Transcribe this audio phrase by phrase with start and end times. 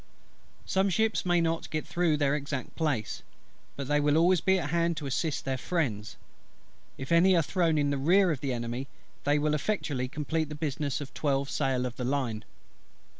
[0.65, 3.21] Some ships may not get through their exact place,
[3.75, 6.15] but they will always be at hand to assist their friends.
[6.97, 8.87] If any are thrown in the rear of the Enemy,
[9.25, 12.41] they will effectually complete the business of twelve sail of the Enemy.